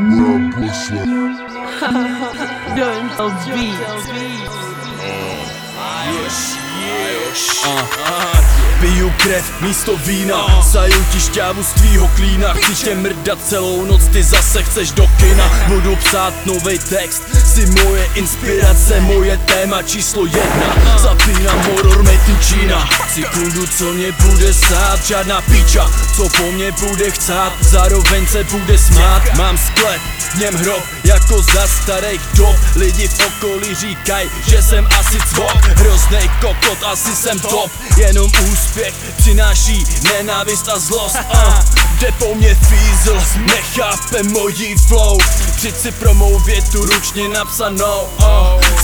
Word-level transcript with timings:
World 0.00 0.52
Don't 3.18 3.44
be. 3.52 3.68
Oh, 5.02 5.44
yes, 6.06 6.56
yes. 6.80 7.64
Uh-huh. 7.66 7.80
uh-huh. 7.80 8.49
Piju 8.80 9.12
krev 9.16 9.44
místo 9.60 9.96
vína. 9.96 10.62
Saju 10.62 11.04
ti 11.12 11.20
šťávu 11.20 11.62
z 11.62 11.72
tvýho 11.72 12.08
klína. 12.08 12.54
Chci 12.54 12.74
tě 12.74 12.94
mrdat 12.94 13.38
celou 13.48 13.84
noc, 13.84 14.02
ty 14.12 14.22
zase 14.22 14.62
chceš 14.62 14.90
do 14.92 15.06
kina. 15.16 15.50
Budu 15.68 15.96
psát 15.96 16.34
nový 16.46 16.78
text 16.78 17.22
Jsi 17.44 17.66
moje 17.66 18.08
inspirace, 18.14 19.00
moje 19.00 19.36
téma 19.36 19.82
číslo 19.82 20.26
jedna. 20.26 20.98
Zapínám 20.98 21.62
horror 21.62 22.02
made 22.02 22.24
in 22.28 22.36
China 22.36 22.88
Sekundu, 23.14 23.66
co 23.66 23.84
mě 23.92 24.12
bude 24.12 24.54
sát 24.54 25.06
Žádná 25.06 25.40
píča, 25.40 25.90
co 26.16 26.28
po 26.28 26.52
mně 26.52 26.72
bude 26.72 27.10
chcát 27.10 27.52
Zároveň 27.60 28.26
se 28.26 28.44
bude 28.44 28.78
smát. 28.78 29.22
Mám 29.36 29.58
sklep, 29.58 30.00
v 30.34 30.34
něm 30.34 30.54
hrob 30.54 30.82
Jako 31.04 31.42
za 31.42 31.66
starých 31.66 32.20
dob 32.34 32.56
Lidi 32.76 33.08
v 33.08 33.18
okolí 33.26 33.74
říkají, 33.74 34.30
že 34.48 34.62
jsem 34.62 34.88
asi 35.00 35.18
cvok. 35.34 35.64
Hroznej 35.64 36.30
kokot, 36.40 36.78
asi 36.84 37.16
jsem 37.16 37.40
top. 37.40 37.70
Jenom 37.96 38.30
úspěch 38.70 38.94
přináší 39.16 39.84
nenávist 40.04 40.68
a 40.68 40.78
zlost. 40.78 41.16
Uh. 41.34 41.54
Jde 41.98 42.12
po 42.12 42.34
mně 42.34 42.54
fízl, 42.54 43.22
nechápe 43.36 44.22
mojí 44.22 44.76
flow. 44.88 45.18
Přijď 45.56 45.76
si 45.76 45.92
pro 45.92 46.14
mou 46.14 46.38
větu 46.38 46.86
ručně 46.86 47.28
napsanou. 47.28 48.08
Uh. 48.18 48.26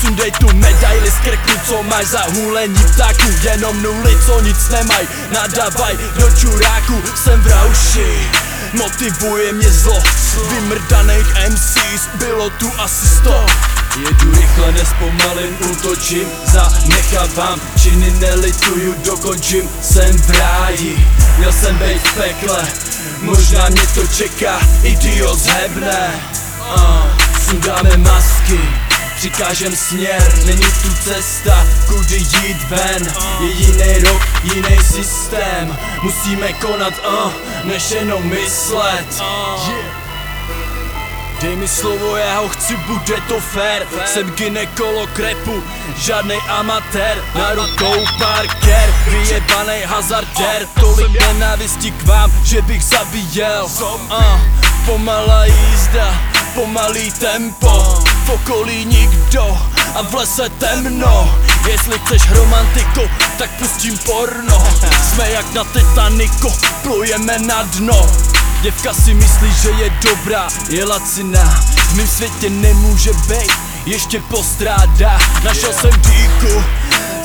Sundej 0.00 0.32
tu 0.32 0.46
medaili 0.56 1.10
z 1.10 1.14
krku, 1.14 1.60
co 1.66 1.82
máš 1.82 2.06
za 2.06 2.20
hůlení 2.34 2.84
ptáků 2.94 3.28
Jenom 3.42 3.82
nuly, 3.82 4.16
co 4.26 4.40
nic 4.40 4.68
nemaj, 4.68 5.06
nadavaj 5.30 5.98
do 6.18 6.30
čuráku 6.36 7.02
Jsem 7.24 7.40
v 7.40 7.46
rauši, 7.46 8.30
motivuje 8.72 9.52
mě 9.52 9.70
zlo. 9.70 10.02
Vymrdaných 10.50 11.26
MCs, 11.48 12.08
bylo 12.18 12.50
tu 12.50 12.70
asi 12.78 13.08
sto 13.08 13.46
Jedu 13.96 14.30
rychle, 14.40 14.72
nespomalím, 14.72 15.56
útočím, 15.70 16.28
zanechávám 16.44 17.60
Činy 17.82 18.10
nelituju, 18.10 18.94
dokončím, 19.04 19.70
jsem 19.82 20.18
v 20.18 20.30
ráji. 20.30 21.08
Měl 21.38 21.52
jsem 21.52 21.78
být 21.78 22.08
v 22.08 22.14
pekle, 22.14 22.68
možná 23.20 23.68
mě 23.68 23.82
to 23.94 24.06
čeká, 24.06 24.60
idiot 24.82 25.38
zhebne 25.38 26.22
uh, 26.60 27.06
Sundáme 27.44 27.96
masky, 27.96 28.60
přikážem 29.16 29.76
směr, 29.76 30.32
není 30.46 30.66
tu 30.82 30.94
cesta, 31.04 31.66
kudy 31.88 32.16
jít 32.16 32.68
ven. 32.68 33.14
Je 33.40 33.50
jiný 33.50 33.98
rok, 33.98 34.22
jiný 34.42 34.78
systém, 34.92 35.78
musíme 36.02 36.52
konat, 36.52 36.94
uh, 37.24 37.32
než 37.64 37.90
jenom 37.90 38.26
myslet. 38.26 39.22
Yeah. 39.68 40.03
Dej 41.44 41.56
mi 41.56 41.68
slovo, 41.68 42.16
já 42.16 42.40
ho 42.40 42.48
chci, 42.48 42.76
bude 42.76 43.20
to 43.28 43.40
fair 43.40 43.86
Jsem 44.06 44.30
gynekolog 44.30 45.18
repu, 45.18 45.62
žádnej 45.96 46.40
amatér. 46.48 47.24
Na 47.34 47.52
rukou 47.52 48.04
parker, 48.18 48.94
vyjebanej 49.08 49.84
hazardér 49.84 50.68
Tolik 50.80 51.20
nenávistí 51.20 51.92
k 51.92 52.02
vám, 52.02 52.32
že 52.44 52.62
bych 52.62 52.84
zabíjel. 52.84 53.68
Uh, 53.80 54.40
Pomalá 54.86 55.44
jízda, 55.44 56.14
pomalý 56.54 57.12
tempo. 57.12 58.02
V 58.24 58.30
okolí 58.30 58.84
nikdo 58.84 59.58
a 59.94 60.02
v 60.02 60.14
lese 60.14 60.48
temno. 60.48 61.38
Jestli 61.68 61.98
chceš 61.98 62.30
romantiku, 62.30 63.00
tak 63.38 63.50
pustím 63.50 63.98
porno. 63.98 64.64
Jsme 65.02 65.30
jak 65.30 65.54
na 65.54 65.64
Titaniku, 65.64 66.52
plujeme 66.82 67.38
na 67.38 67.62
dno 67.62 68.33
Děvka 68.64 68.94
si 68.94 69.14
myslí, 69.14 69.52
že 69.62 69.70
je 69.70 69.90
dobrá, 70.04 70.48
je 70.68 70.84
laciná. 70.84 71.44
V 71.76 71.96
mým 71.96 72.06
světě 72.06 72.50
nemůže 72.50 73.10
být, 73.12 73.52
ještě 73.86 74.20
postrádá. 74.20 75.18
Našel 75.44 75.72
jsem 75.72 75.90
díku, 75.90 76.64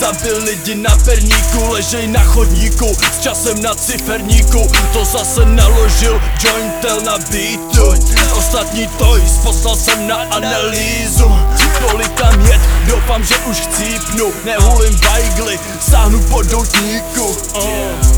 Zabil 0.00 0.44
lidi 0.44 0.74
na 0.74 0.96
perníku, 1.04 1.68
ležej 1.68 2.08
na 2.08 2.24
chodníku 2.24 2.96
S 3.12 3.20
časem 3.20 3.62
na 3.62 3.74
ciferníku, 3.74 4.70
to 4.92 5.04
zase 5.04 5.44
naložil 5.44 6.20
jointel 6.44 7.00
na 7.00 7.18
beatu 7.18 7.94
Ostatní 8.36 8.86
toys 8.86 9.38
poslal 9.42 9.76
jsem 9.76 10.08
na 10.08 10.16
analýzu. 10.16 11.32
Tolik 11.80 12.12
tam 12.12 12.40
jet, 12.46 12.60
doufám, 12.86 13.24
že 13.24 13.34
už 13.38 13.56
chcípnu. 13.60 14.32
Nehulím 14.44 15.00
bajgly, 15.00 15.60
sáhnu 15.80 16.20
po 16.20 16.42
doutníku. 16.42 17.36
Uh. 17.54 18.11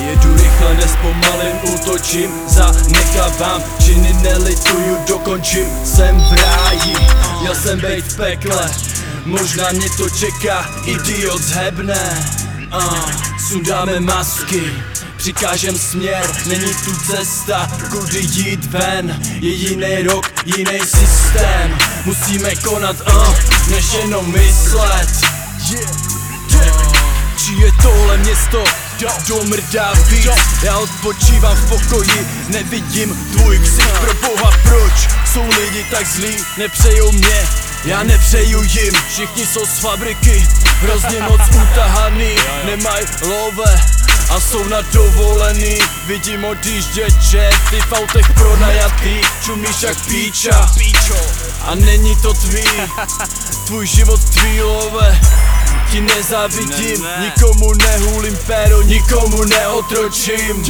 Jedu 0.00 0.34
rychle, 0.36 0.74
nespomalím, 0.74 1.56
útočím, 1.74 2.30
zanechávám 2.46 3.62
Činy 3.84 4.12
nelituju, 4.12 4.98
dokončím, 5.08 5.66
jsem 5.84 6.20
v 6.20 6.32
ráji 6.32 6.96
Měl 7.40 7.54
jsem 7.54 7.80
být 7.80 8.12
v 8.12 8.16
pekle, 8.16 8.70
možná 9.24 9.70
mě 9.72 9.86
to 9.96 10.10
čeká, 10.10 10.70
idiot 10.84 11.42
zhebne. 11.42 12.26
Uh, 12.74 13.10
Sundáme 13.48 14.00
masky, 14.00 14.72
přikážem 15.16 15.78
směr, 15.78 16.30
není 16.46 16.74
tu 16.84 16.96
cesta, 16.96 17.70
kudy 17.90 18.20
jít 18.20 18.64
ven. 18.64 19.22
Je 19.40 19.50
jiný 19.50 20.02
rok, 20.02 20.32
jiný 20.44 20.80
systém, 20.80 21.78
musíme 22.04 22.54
konat, 22.54 22.96
uh, 23.00 23.34
než 23.70 23.92
jenom 23.92 24.32
myslet. 24.32 25.08
Yeah. 25.70 26.08
Či 27.36 27.52
je 27.52 27.72
tohle 27.82 28.16
město 28.16 28.64
do 28.98 29.44
mrdá 29.44 29.92
víc. 30.08 30.28
Já 30.62 30.78
odpočívám 30.78 31.56
v 31.56 31.68
pokoji, 31.68 32.26
nevidím 32.48 33.28
tvůj 33.32 33.58
ksich 33.58 33.98
Pro 34.00 34.14
boha 34.14 34.50
proč 34.62 35.08
jsou 35.32 35.48
lidi 35.60 35.86
tak 35.90 36.06
zlí, 36.06 36.36
nepřejou 36.58 37.12
mě 37.12 37.48
já 37.84 38.02
nepřeju 38.02 38.62
jim, 38.62 38.94
všichni 39.08 39.46
jsou 39.46 39.66
z 39.66 39.78
fabriky 39.78 40.46
Hrozně 40.80 41.20
moc 41.20 41.40
utahaný, 41.62 42.36
nemaj 42.64 43.06
love 43.22 43.80
a 44.30 44.40
jsou 44.40 44.64
na 44.64 44.80
dovolený. 44.80 45.78
Vidím 46.06 46.44
odjíždět 46.44 47.14
ty 47.70 47.80
v 47.80 47.92
autech 47.92 48.32
pronajatý. 48.34 49.20
Čumíš 49.44 49.82
jak 49.82 49.96
píča. 50.06 50.70
A 51.60 51.74
není 51.74 52.16
to 52.16 52.34
tvý. 52.34 52.64
Tvůj 53.66 53.86
život 53.86 54.20
tvý 54.24 54.62
love 54.62 55.20
ti 55.90 56.00
nezávidím 56.00 57.06
Nikomu 57.20 57.72
nehulím 57.74 58.36
péro, 58.46 58.82
nikomu 58.82 59.44
neotročím. 59.44 60.64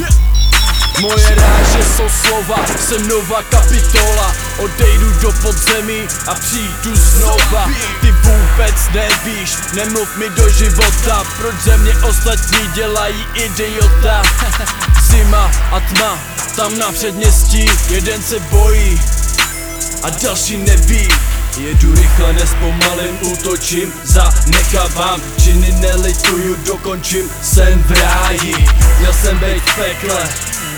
Moje 1.01 1.35
ráže 1.35 1.85
jsou 1.97 2.09
slova, 2.09 2.57
jsem 2.89 3.09
nová 3.09 3.43
kapitola. 3.43 4.35
Odejdu 4.59 5.13
do 5.21 5.33
podzemí 5.33 6.09
a 6.27 6.35
přijdu 6.35 6.97
znova. 6.97 7.71
Ty 8.01 8.11
vůbec 8.11 8.75
nevíš, 8.95 9.57
nemluv 9.75 10.17
mi 10.17 10.31
do 10.31 10.49
života. 10.49 11.25
Proč 11.39 11.55
ze 11.55 11.77
mě 11.77 11.93
ostatní 12.09 12.69
dělají 12.75 13.27
idiota? 13.35 14.23
Zima 15.11 15.51
a 15.73 15.81
tma, 15.81 16.19
tam 16.57 16.79
na 16.79 16.93
předměstí 16.93 17.71
Jeden 17.91 18.23
se 18.23 18.41
bojí 18.41 19.01
a 20.03 20.11
další 20.11 20.57
neví 20.57 21.09
Jedu 21.59 21.95
rychle, 21.95 22.33
nespomalím, 22.33 23.19
útočím, 23.21 23.93
zanechávám 24.05 25.21
Činy 25.45 25.73
nelituju, 25.73 26.57
dokončím, 26.67 27.31
jsem 27.43 27.83
v 27.83 27.91
ráji. 27.91 28.55
Měl 28.99 29.13
jsem 29.13 29.39
být 29.39 29.63
v 29.63 29.77
pekle, 29.77 30.29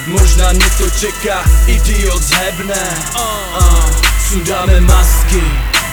možná 0.06 0.52
mě 0.52 0.66
to 0.78 0.90
čeká, 0.90 1.44
idiot 1.66 2.22
zhebne. 2.22 2.88
Uh, 3.14 3.90
Sundáme 4.28 4.80
masky, 4.80 5.42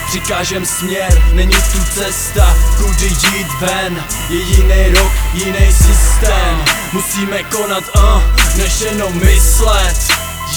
přikážem 0.08 0.66
směr, 0.66 1.22
není 1.34 1.56
tu 1.72 1.84
cesta, 1.94 2.58
kudy 2.78 3.06
jít 3.08 3.48
ven. 3.60 4.04
Je 4.30 4.38
jiný 4.38 4.90
rok, 4.94 5.12
jiný 5.34 5.74
systém, 5.74 6.66
musíme 6.94 7.44
konat, 7.44 7.84
uh, 7.96 8.22
než 8.58 8.82
jenom 8.82 9.14
myslet. 9.14 10.08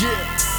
yeah. 0.00 0.49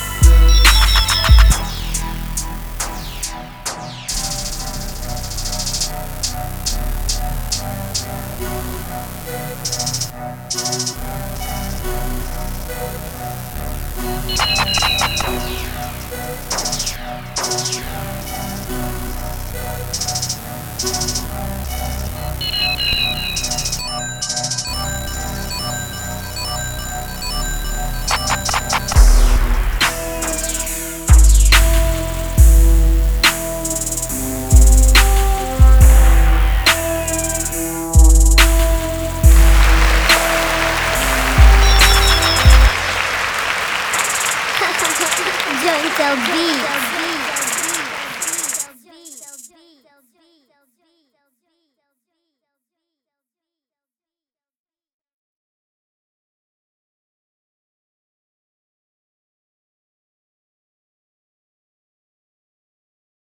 so 46.01 46.15
be. 46.33 47.00